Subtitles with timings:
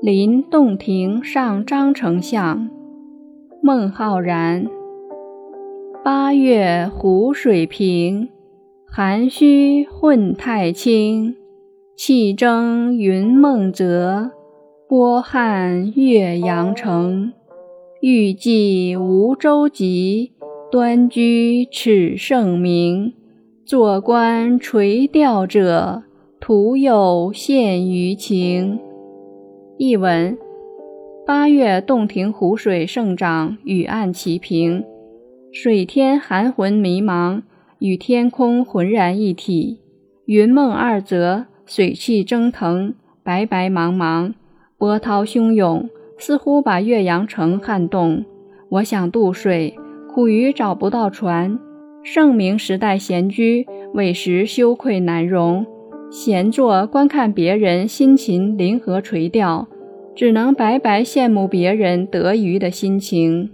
[0.00, 2.70] 临洞庭上张丞相。
[3.60, 4.64] 孟浩然。
[6.04, 8.28] 八月湖水平，
[8.86, 11.34] 涵虚混太清。
[11.96, 14.30] 气蒸云梦泽，
[14.88, 17.32] 波撼岳阳城。
[18.00, 20.30] 欲济无舟楫，
[20.70, 23.12] 端居耻圣明。
[23.64, 26.04] 坐观垂钓者，
[26.38, 28.78] 徒有羡鱼情。
[29.78, 30.36] 译文：
[31.24, 34.84] 八月洞庭湖水盛涨，与岸齐平，
[35.52, 37.42] 水天含浑迷茫，
[37.78, 39.78] 与天空浑然一体。
[40.26, 44.34] 云梦二泽，水汽蒸腾，白白茫茫，
[44.76, 45.88] 波涛汹涌。
[46.18, 48.24] 似乎把岳阳城撼动。
[48.70, 49.78] 我想渡水，
[50.12, 51.56] 苦于找不到船。
[52.02, 53.64] 盛明时代闲居，
[53.94, 55.64] 委实羞愧难容。
[56.10, 59.68] 闲坐观看别人辛勤临河垂钓，
[60.14, 63.50] 只能白白羡慕别人得鱼的心情。